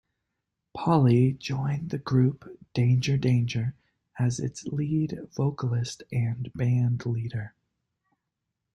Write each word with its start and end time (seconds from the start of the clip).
Poley 0.75 1.33
joined 1.33 1.91
the 1.91 1.99
group 1.99 2.49
Danger 2.73 3.17
Danger 3.19 3.75
as 4.17 4.39
its 4.39 4.63
lead 4.65 5.15
vocalist 5.37 6.01
and 6.11 6.51
bandleader. 6.57 7.51